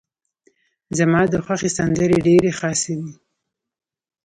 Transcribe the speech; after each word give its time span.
زما 0.97 1.21
ده 1.31 1.37
خوښې 1.45 1.69
سندرې 1.77 2.17
ډيرې 2.27 2.51
خاصې 2.59 2.93
دي. 2.99 3.11